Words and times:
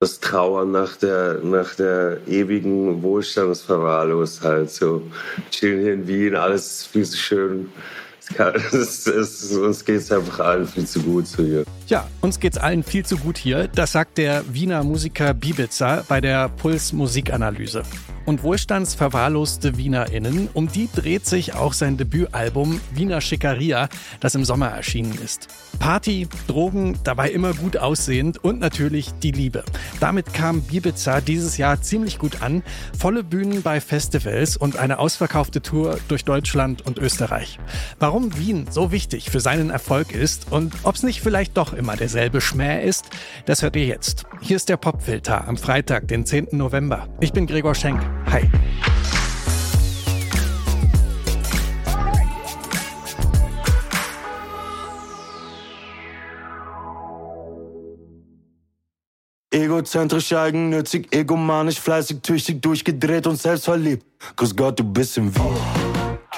das 0.00 0.18
Trauern 0.18 0.70
nach 0.70 0.96
der, 0.96 1.40
nach 1.42 1.74
der 1.74 2.26
ewigen 2.26 3.02
Wohlstandsverwahrlosheit. 3.02 4.70
So 4.70 5.02
chillen 5.50 5.82
hier 5.82 5.92
in 5.92 6.08
Wien, 6.08 6.34
alles 6.36 6.86
viel 6.86 7.04
zu 7.04 7.18
schön. 7.18 7.68
Es, 8.72 9.06
es, 9.06 9.52
uns 9.52 9.84
geht 9.84 9.96
es 9.96 10.10
einfach 10.10 10.40
allen 10.40 10.66
viel 10.66 10.86
zu 10.86 11.02
gut 11.02 11.26
so 11.26 11.42
hier. 11.42 11.64
Ja, 11.86 12.08
uns 12.22 12.40
geht's 12.40 12.56
allen 12.56 12.82
viel 12.82 13.04
zu 13.04 13.18
gut 13.18 13.36
hier. 13.36 13.68
Das 13.68 13.92
sagt 13.92 14.16
der 14.16 14.42
Wiener 14.50 14.82
Musiker 14.84 15.34
Bibiza 15.34 16.02
bei 16.08 16.22
der 16.22 16.48
Puls 16.48 16.94
Musikanalyse 16.94 17.82
und 18.26 18.42
wohlstandsverwahrloste 18.42 19.76
WienerInnen. 19.76 20.48
Um 20.54 20.68
die 20.68 20.88
dreht 20.94 21.26
sich 21.26 21.54
auch 21.54 21.72
sein 21.72 21.96
Debütalbum 21.96 22.80
Wiener 22.92 23.20
Schickeria, 23.20 23.88
das 24.20 24.34
im 24.34 24.44
Sommer 24.44 24.68
erschienen 24.68 25.18
ist. 25.22 25.48
Party, 25.78 26.28
Drogen, 26.46 26.98
dabei 27.04 27.30
immer 27.30 27.54
gut 27.54 27.76
aussehend 27.76 28.42
und 28.44 28.60
natürlich 28.60 29.12
die 29.22 29.30
Liebe. 29.32 29.64
Damit 29.98 30.34
kam 30.34 30.62
Bibiza 30.62 31.20
dieses 31.20 31.56
Jahr 31.56 31.80
ziemlich 31.80 32.18
gut 32.18 32.42
an. 32.42 32.62
Volle 32.98 33.24
Bühnen 33.24 33.62
bei 33.62 33.80
Festivals 33.80 34.56
und 34.56 34.76
eine 34.76 34.98
ausverkaufte 34.98 35.62
Tour 35.62 35.98
durch 36.08 36.24
Deutschland 36.24 36.86
und 36.86 36.98
Österreich. 36.98 37.58
Warum 37.98 38.36
Wien 38.36 38.66
so 38.70 38.92
wichtig 38.92 39.30
für 39.30 39.40
seinen 39.40 39.70
Erfolg 39.70 40.12
ist 40.12 40.50
und 40.50 40.74
ob 40.82 40.94
es 40.94 41.02
nicht 41.02 41.20
vielleicht 41.20 41.56
doch 41.56 41.72
immer 41.72 41.96
derselbe 41.96 42.40
Schmäh 42.40 42.84
ist, 42.84 43.06
das 43.46 43.62
hört 43.62 43.76
ihr 43.76 43.86
jetzt. 43.86 44.24
Hier 44.40 44.56
ist 44.56 44.68
der 44.68 44.76
Popfilter 44.76 45.46
am 45.48 45.56
Freitag, 45.56 46.08
den 46.08 46.26
10. 46.26 46.48
November. 46.52 47.08
Ich 47.20 47.32
bin 47.32 47.46
Gregor 47.46 47.74
Schenk. 47.74 48.09
Hi. 48.26 48.48
Egozentrisch, 59.52 60.32
eigennützig, 60.32 61.12
egomanisch, 61.12 61.80
fleißig, 61.80 62.20
tüchtig, 62.22 62.62
durchgedreht 62.62 63.26
und 63.26 63.36
selbstverliebt. 63.36 64.06
Grüß 64.36 64.54
Gott, 64.54 64.78
du 64.78 64.84
bist 64.84 65.16
in 65.18 65.34
Wien. 65.34 65.89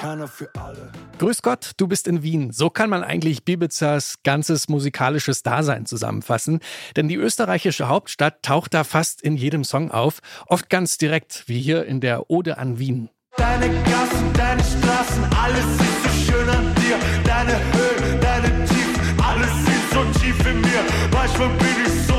Keiner 0.03 0.27
für 0.27 0.49
alle. 0.59 0.91
Grüß 1.19 1.41
Gott, 1.43 1.71
du 1.77 1.87
bist 1.87 2.09
in 2.09 2.23
Wien. 2.23 2.51
So 2.51 2.69
kann 2.69 2.89
man 2.89 3.05
eigentlich 3.05 3.45
Bibizas 3.45 4.15
ganzes 4.25 4.67
musikalisches 4.67 5.43
Dasein 5.43 5.85
zusammenfassen. 5.85 6.59
Denn 6.97 7.07
die 7.07 7.15
österreichische 7.15 7.87
Hauptstadt 7.87 8.43
taucht 8.43 8.73
da 8.73 8.83
fast 8.83 9.21
in 9.21 9.37
jedem 9.37 9.63
Song 9.63 9.91
auf. 9.91 10.19
Oft 10.47 10.69
ganz 10.69 10.97
direkt, 10.97 11.45
wie 11.47 11.61
hier 11.61 11.85
in 11.85 12.01
der 12.01 12.29
Ode 12.29 12.57
an 12.57 12.79
Wien. 12.79 13.11
Deine 13.37 13.69
Gassen, 13.69 14.33
deine 14.33 14.61
Straßen, 14.61 15.23
alles 15.41 15.63
ist 15.63 16.03
so 16.03 16.33
schön 16.33 16.49
an 16.49 16.75
dir. 16.75 16.97
Deine 17.23 17.53
Höhen, 17.53 18.19
deine 18.19 18.65
Tiefen, 18.65 19.21
alles 19.23 19.51
ist 19.51 19.93
so 19.93 20.19
tief 20.19 20.45
in 20.45 20.59
mir. 20.59 20.83
Manchmal 21.13 21.47
bin 21.47 21.85
ich 21.85 22.07
so 22.07 22.12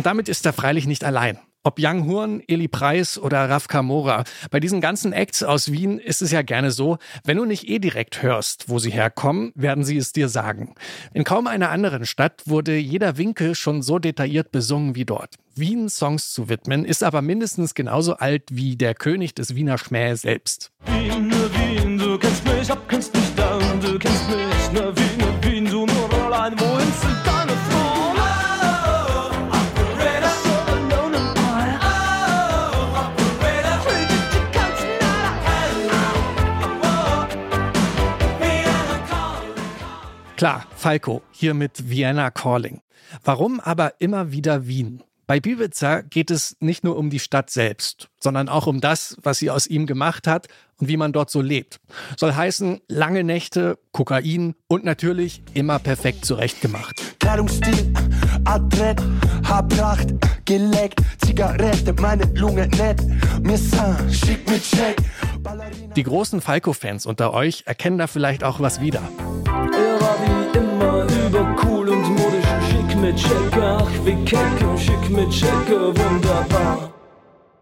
Und 0.00 0.06
damit 0.06 0.30
ist 0.30 0.46
er 0.46 0.54
freilich 0.54 0.86
nicht 0.86 1.04
allein. 1.04 1.38
Ob 1.62 1.78
Young 1.78 2.06
Horn, 2.06 2.42
Eli 2.48 2.68
Preis 2.68 3.18
oder 3.18 3.50
Raf 3.50 3.68
Kamora. 3.68 4.24
Bei 4.50 4.58
diesen 4.58 4.80
ganzen 4.80 5.12
Acts 5.12 5.42
aus 5.42 5.72
Wien 5.72 5.98
ist 5.98 6.22
es 6.22 6.30
ja 6.30 6.40
gerne 6.40 6.70
so, 6.70 6.96
wenn 7.24 7.36
du 7.36 7.44
nicht 7.44 7.68
eh 7.68 7.78
direkt 7.78 8.22
hörst, 8.22 8.70
wo 8.70 8.78
sie 8.78 8.88
herkommen, 8.88 9.52
werden 9.54 9.84
sie 9.84 9.98
es 9.98 10.14
dir 10.14 10.30
sagen. 10.30 10.74
In 11.12 11.24
kaum 11.24 11.46
einer 11.46 11.68
anderen 11.68 12.06
Stadt 12.06 12.44
wurde 12.46 12.78
jeder 12.78 13.18
Winkel 13.18 13.54
schon 13.54 13.82
so 13.82 13.98
detailliert 13.98 14.52
besungen 14.52 14.94
wie 14.94 15.04
dort. 15.04 15.34
Wien 15.54 15.90
Songs 15.90 16.32
zu 16.32 16.48
widmen, 16.48 16.86
ist 16.86 17.04
aber 17.04 17.20
mindestens 17.20 17.74
genauso 17.74 18.14
alt 18.14 18.44
wie 18.50 18.76
der 18.76 18.94
König 18.94 19.34
des 19.34 19.54
Wiener 19.54 19.76
Schmäh 19.76 20.14
selbst. 20.14 20.72
Wien, 20.86 21.30
Wien, 21.30 21.89
Klar, 40.40 40.64
Falco, 40.74 41.20
hier 41.32 41.52
mit 41.52 41.90
Vienna 41.90 42.30
Calling. 42.30 42.80
Warum 43.22 43.60
aber 43.60 44.00
immer 44.00 44.32
wieder 44.32 44.66
Wien? 44.66 45.02
Bei 45.26 45.38
Bibiza 45.38 46.00
geht 46.00 46.30
es 46.30 46.56
nicht 46.60 46.82
nur 46.82 46.96
um 46.96 47.10
die 47.10 47.18
Stadt 47.18 47.50
selbst, 47.50 48.08
sondern 48.20 48.48
auch 48.48 48.66
um 48.66 48.80
das, 48.80 49.18
was 49.22 49.36
sie 49.36 49.50
aus 49.50 49.66
ihm 49.66 49.84
gemacht 49.84 50.26
hat 50.26 50.48
und 50.78 50.88
wie 50.88 50.96
man 50.96 51.12
dort 51.12 51.28
so 51.28 51.42
lebt. 51.42 51.78
Soll 52.16 52.32
heißen, 52.32 52.80
lange 52.88 53.22
Nächte, 53.22 53.78
Kokain 53.92 54.54
und 54.66 54.82
natürlich 54.82 55.42
immer 55.52 55.78
perfekt 55.78 56.24
zurechtgemacht. 56.24 57.20
Kleidungsstil, 57.20 57.92
adrett, 58.46 59.02
Haarpracht, 59.46 60.08
geleckt, 60.46 61.02
Zigarette, 61.22 61.92
meine 62.00 62.24
Lunge 62.32 62.66
nett, 62.78 63.02
mir 63.42 63.58
Saint, 63.58 64.10
schick 64.10 64.48
mit 64.48 64.62
Check. 64.62 64.96
Die 65.96 66.02
großen 66.02 66.40
Falco-Fans 66.40 67.04
unter 67.04 67.34
euch 67.34 67.64
erkennen 67.66 67.98
da 67.98 68.06
vielleicht 68.06 68.42
auch 68.42 68.58
was 68.58 68.80
wieder. 68.80 69.02
Er 71.00 71.06
immer 71.06 71.26
übercool 71.28 71.88
und 71.88 72.02
modisch, 72.02 72.46
schick 72.68 73.00
mit 73.00 73.16
Checker, 73.16 73.78
ach 73.80 73.90
wie 74.04 74.24
kecke, 74.24 74.78
schick 74.78 75.10
mit 75.10 75.30
Checker, 75.30 75.96
wunderbar. 75.96 76.92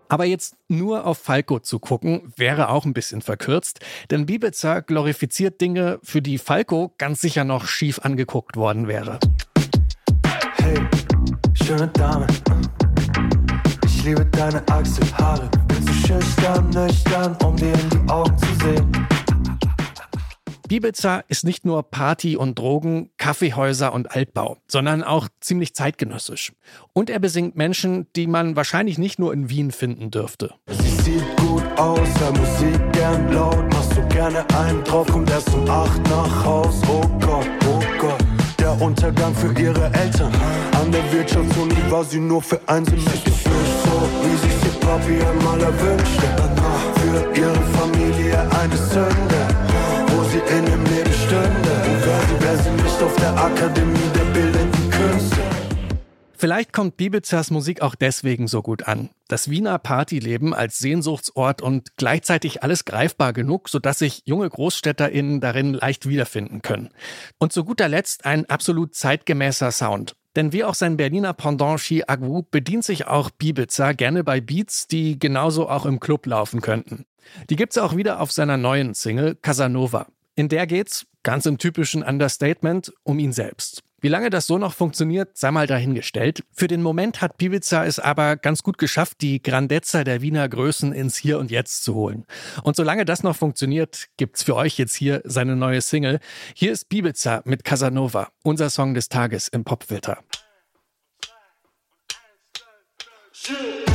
Aber 0.09 0.25
jetzt 0.25 0.57
nur 0.69 1.07
auf 1.07 1.19
Falco 1.19 1.61
zu 1.61 1.79
gucken, 1.79 2.33
wäre 2.37 2.71
auch 2.71 2.85
ein 2.85 2.95
bisschen 2.95 3.21
verkürzt, 3.21 3.81
denn 4.11 4.27
Bibiza 4.27 4.81
glorifiziert 4.81 5.61
Dinge, 5.61 6.01
für 6.03 6.23
die 6.23 6.39
Falco 6.39 6.95
ganz 6.99 7.21
sicher 7.21 7.45
noch 7.45 7.67
schief 7.67 8.01
angeguckt 8.01 8.57
worden 8.57 8.89
wäre. 8.89 9.21
Hey, 10.57 10.81
schöne 11.63 11.89
Dame, 11.89 12.27
ich 13.85 14.05
liebe 14.05 14.27
deine 14.27 14.67
Achselhaare, 14.69 15.49
bin 15.69 15.87
zu 15.87 15.93
schüchtern, 15.93 16.71
nüchtern, 16.71 17.37
um 17.45 17.55
dir 17.55 17.73
in 17.73 17.91
die 17.91 18.11
Augen 18.11 18.37
zu 18.39 18.55
sehen. 18.65 19.18
Bibiza 20.69 21.25
ist 21.29 21.45
nicht 21.45 21.65
nur 21.65 21.83
Party 21.83 22.37
und 22.37 22.59
Drogen, 22.59 23.11
Kaffeehäuser 23.17 23.95
und 23.95 24.15
Altbau, 24.15 24.59
sondern 24.69 25.03
auch 25.03 25.29
ziemlich 25.41 25.75
zeitgenössisch. 25.75 26.53
Und 26.93 27.09
er 27.09 27.19
besingt 27.19 27.57
Menschen, 27.57 28.07
die 28.15 28.27
man 28.27 28.55
wahrscheinlich 28.55 28.99
nicht 28.99 29.19
nur 29.19 29.33
in 29.33 29.49
Wien 29.49 29.71
finden 29.71 30.11
dürfte. 30.11 30.55
Sie 30.69 30.91
sieht 31.03 31.37
gut 31.39 31.65
aus, 31.79 32.07
hör 32.21 32.33
Musik 32.33 32.93
gern 32.93 33.33
laut, 33.33 33.73
machst 33.73 33.97
du 33.97 34.07
gerne 34.09 34.45
einen 34.59 34.85
drauf, 34.85 35.07
kommt 35.07 35.31
erst 35.31 35.53
um 35.55 35.69
acht 35.71 36.03
nach 36.11 36.45
Haus. 36.45 36.83
Oh 36.87 37.01
Gott, 37.19 37.49
oh 37.67 37.81
Gott, 37.99 38.25
der 38.59 38.79
Untergang 38.81 39.35
für 39.35 39.59
ihre 39.59 39.87
Eltern. 39.95 40.33
An 40.81 40.93
der 40.93 41.13
Wirtschaftsuni 41.13 41.77
war 41.89 42.05
sie 42.05 42.21
nur 42.21 42.43
für 42.43 42.61
im 42.69 42.83
Nicht 42.85 42.95
so, 42.95 44.09
wie 44.23 44.37
sich 44.37 44.65
ihr 44.67 44.81
Papi 44.81 45.19
einmal 45.25 45.61
erwünschte. 45.63 46.29
Für 47.01 47.41
ihre 47.41 47.63
Familie 47.79 48.41
eine 48.61 48.77
Sünde, 48.77 49.48
sie 50.39 50.55
in 50.55 50.67
ihrem 50.67 50.85
Leben 50.85 51.13
stünde. 51.13 51.49
Und 52.31 52.43
wäre 52.43 52.57
sie, 52.59 52.71
nicht 52.71 53.03
auf 53.03 53.17
der 53.17 53.37
Akademie 53.37 54.11
der 54.15 54.25
Bildenden 54.33 54.91
Künste. 54.91 55.37
Vielleicht 56.37 56.73
kommt 56.73 56.97
Bibizas 56.97 57.51
Musik 57.51 57.83
auch 57.83 57.97
deswegen 57.97 58.47
so 58.47 58.63
gut 58.63 58.87
an. 58.87 59.11
Das 59.27 59.51
Wiener 59.51 59.79
Partyleben 59.79 60.55
als 60.55 60.79
Sehnsuchtsort 60.79 61.63
und 61.63 61.97
gleichzeitig 61.97 62.63
alles 62.63 62.85
greifbar 62.85 63.33
genug, 63.33 63.69
sodass 63.69 63.99
sich 63.99 64.23
junge 64.25 64.49
GroßstädterInnen 64.49 65.41
darin 65.41 65.75
leicht 65.75 66.09
wiederfinden 66.09 66.63
können. 66.63 66.91
Und 67.39 67.53
zu 67.53 67.65
guter 67.65 67.89
Letzt 67.89 68.25
ein 68.25 68.49
absolut 68.49 68.95
zeitgemäßer 68.95 69.73
Sound. 69.73 70.15
Denn 70.37 70.53
wie 70.53 70.63
auch 70.63 70.75
sein 70.75 70.97
Berliner 70.97 71.33
Pendant 71.33 71.81
Shi 71.81 72.05
Agu 72.07 72.45
bedient 72.49 72.85
sich 72.85 73.09
auch 73.09 73.31
Bibiza 73.31 73.93
gerne 73.93 74.23
bei 74.23 74.41
Beats, 74.41 74.87
die 74.87 75.19
genauso 75.19 75.69
auch 75.69 75.87
im 75.87 75.99
Club 75.99 76.27
laufen 76.27 76.61
könnten. 76.61 77.05
Die 77.51 77.57
gibt's 77.57 77.79
auch 77.79 77.97
wieder 77.97 78.21
auf 78.21 78.31
seiner 78.31 78.57
neuen 78.57 78.95
Single 78.95 79.35
Casanova. 79.35 80.07
In 80.39 80.49
der 80.49 80.69
geht's, 80.69 81.05
ganz 81.25 81.47
im 81.47 81.59
typischen 81.59 82.05
Understatement, 82.05 82.93
um 83.03 83.19
ihn 83.19 83.33
selbst. 83.33 83.83
Wie 84.01 84.07
lange 84.07 84.31
das 84.31 84.47
so 84.47 84.57
noch 84.57 84.73
funktioniert, 84.73 85.37
sei 85.37 85.51
mal 85.51 85.67
dahingestellt. 85.67 86.45
Für 86.53 86.69
den 86.69 86.81
Moment 86.81 87.21
hat 87.21 87.39
Bibiza 87.39 87.85
es 87.85 87.99
aber 87.99 88.37
ganz 88.37 88.63
gut 88.63 88.79
geschafft, 88.79 89.21
die 89.21 89.43
Grandezza 89.43 90.05
der 90.05 90.23
Wiener 90.23 90.49
Größen 90.49 90.93
ins 90.93 91.17
Hier 91.17 91.41
und 91.41 91.51
Jetzt 91.51 91.83
zu 91.83 91.97
holen. 91.97 92.25
Und 92.63 92.77
solange 92.77 93.05
das 93.05 93.25
noch 93.25 93.35
funktioniert, 93.35 94.07
gibt's 94.17 94.45
für 94.45 94.55
euch 94.55 94.79
jetzt 94.79 94.95
hier 94.95 95.23
seine 95.25 95.57
neue 95.57 95.81
Single. 95.81 96.21
Hier 96.55 96.71
ist 96.71 96.89
Bibiza 96.89 97.43
mit 97.45 97.65
Casanova, 97.65 98.29
unser 98.45 98.71
Song 98.71 98.95
des 98.95 99.09
Tages 99.09 99.49
im 99.49 99.65
Popfilter. 99.65 100.23
Casanova. 103.43 103.88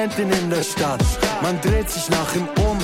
Ihn 0.00 0.30
in 0.30 0.48
der 0.48 0.62
Stadt, 0.62 1.04
man 1.42 1.60
dreht 1.60 1.90
sich 1.90 2.08
nach 2.08 2.34
ihm 2.34 2.48
um. 2.64 2.78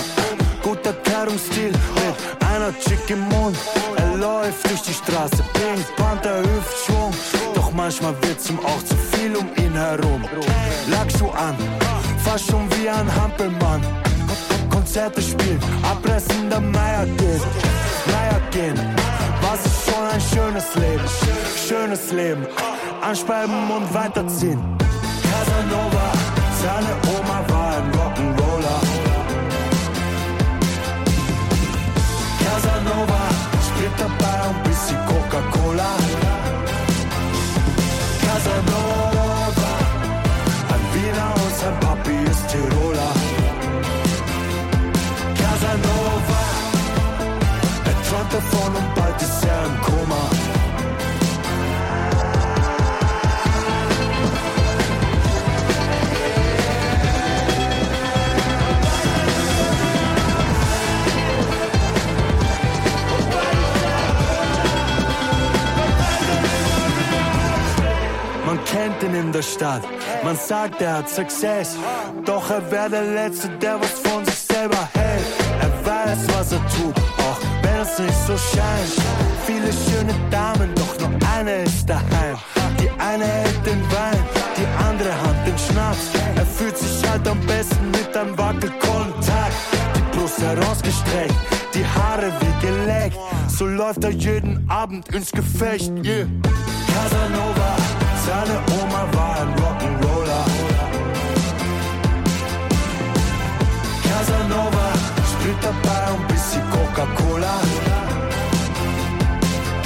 Guter 0.63 0.93
Kleidungsstil 0.93 1.73
mit 1.73 2.47
einer 2.47 2.79
Chick 2.81 3.09
im 3.09 3.21
Mund. 3.21 3.57
Er 3.97 4.17
läuft 4.17 4.69
durch 4.69 4.83
die 4.83 4.93
Straße, 4.93 5.43
Pink 5.55 5.97
Panther 5.97 6.41
Hüftschwung. 6.41 7.15
Doch 7.55 7.73
manchmal 7.73 8.15
wird's 8.23 8.51
ihm 8.51 8.59
auch 8.59 8.83
zu 8.85 8.95
viel 9.13 9.35
um 9.35 9.49
ihn 9.57 9.73
herum. 9.73 10.23
Lackschuh 10.91 11.31
an, 11.31 11.57
fast 12.23 12.51
schon 12.51 12.69
wie 12.77 12.89
ein 12.89 13.09
Hampelmann. 13.15 13.81
Konzerte 14.69 15.23
spielen, 15.23 15.61
abreißen 15.83 16.51
der 16.51 16.61
Meier 16.61 17.07
geht. 17.07 17.43
Meier 18.13 18.41
gehen, 18.51 18.79
was 19.41 19.65
ist 19.65 19.89
schon 19.89 20.05
ein 20.13 20.21
schönes 20.21 20.75
Leben, 20.75 21.05
schönes 21.67 22.13
Leben. 22.13 22.47
Anspeiben 23.01 23.71
und 23.71 23.95
weiterziehen. 23.95 24.61
Casanova, 25.23 26.16
seine 26.67 26.93
Oma 27.17 27.26
der 69.37 69.43
Stadt, 69.43 69.83
man 70.25 70.37
sagt, 70.37 70.81
er 70.81 70.99
hat 70.99 71.11
Success. 71.11 71.77
Doch 72.25 72.49
er 72.51 72.71
wäre 72.71 72.89
der 72.89 73.03
Letzte, 73.03 73.49
der 73.61 73.79
was 73.79 73.93
von 74.05 74.25
sich 74.25 74.35
selber 74.35 74.89
hält. 74.95 75.27
Er 75.61 75.73
weiß, 75.87 76.19
was 76.35 76.53
er 76.53 76.63
tut, 76.75 76.97
auch 77.19 77.41
wenn 77.63 77.81
es 77.83 77.99
nicht 77.99 78.21
so 78.27 78.35
scheint. 78.37 78.95
Viele 79.45 79.71
schöne 79.85 80.15
Damen, 80.31 80.75
doch 80.75 80.99
nur 81.01 81.19
eine 81.37 81.65
ist 81.65 81.87
daheim. 81.87 82.37
Die 82.81 82.91
eine 82.99 83.25
hält 83.25 83.67
den 83.67 83.83
Wein, 83.93 84.23
So 93.59 93.65
läuft 93.65 94.05
er 94.05 94.11
jeden 94.11 94.69
Abend 94.69 95.09
ins 95.15 95.33
Gefecht, 95.33 95.91
yeah. 96.05 96.27
Casanova, 96.93 97.77
seine 98.27 98.59
Oma 98.79 99.09
war 99.13 99.41
ein 99.41 99.49
Rock'n'Roller. 99.55 100.45
Casanova 104.03 104.93
spielt 105.33 105.57
dabei 105.63 106.07
ein 106.13 106.27
bisschen 106.29 106.63
Coca-Cola. 106.71 107.61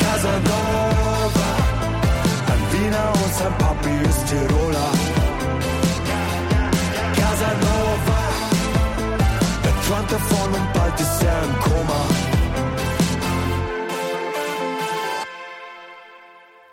Casanova, 0.00 1.50
ein 2.48 2.62
Wiener 2.72 3.12
und 3.22 3.34
sein 3.34 3.56
Papi 3.56 4.08
ist 4.08 4.26
Tiroler. 4.26 4.99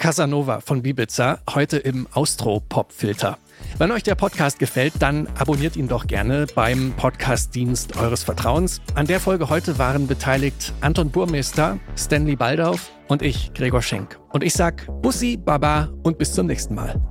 Casanova 0.08 0.62
von 0.62 0.84
Bibiza, 0.84 1.40
heute 1.54 1.76
im 1.76 2.08
Austro-Pop-Filter. 2.14 3.38
Wenn 3.78 3.92
euch 3.92 4.04
der 4.04 4.16
Podcast 4.16 4.58
gefällt, 4.58 4.94
dann 5.00 5.28
abonniert 5.38 5.76
ihn 5.76 5.90
doch 5.90 6.08
gerne 6.08 6.46
beim 6.56 6.94
Podcast-Dienst 6.96 7.98
eures 7.98 8.24
Vertrauens. 8.24 8.80
An 8.96 9.06
der 9.06 9.20
Folge 9.20 9.50
heute 9.50 9.80
waren 9.80 10.08
beteiligt 10.08 10.72
Anton 10.80 11.10
Burmeister, 11.10 11.78
Stanley 11.98 12.38
Baldauf 12.38 12.90
und 13.10 13.22
ich, 13.22 13.52
Gregor 13.54 13.82
Schenk. 13.82 14.18
Und 14.32 14.46
ich 14.46 14.54
sag 14.54 14.88
Bussi, 15.02 15.36
Baba 15.36 15.90
und 16.04 16.18
bis 16.18 16.32
zum 16.32 16.48
nächsten 16.48 16.74
Mal. 16.74 17.02